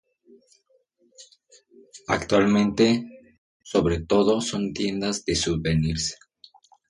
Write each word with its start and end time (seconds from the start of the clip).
Actualmente, 2.07 3.03
sobre 3.63 3.99
todo 4.01 4.41
son 4.41 4.73
tiendas 4.73 5.23
de 5.25 5.35
souvenirs. 5.35 6.17